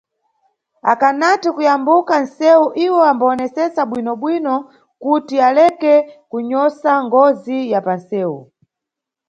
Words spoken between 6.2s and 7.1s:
kunyosa